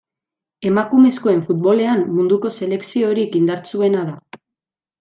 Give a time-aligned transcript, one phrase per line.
[0.69, 4.21] Emakumezkoen futbolean Munduko selekziorik indartsuena da.